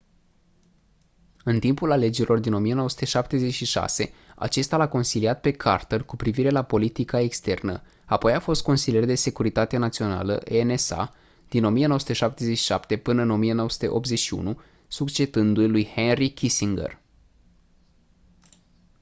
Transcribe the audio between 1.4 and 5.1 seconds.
în timpul alegerilor din 1976 acesta l-a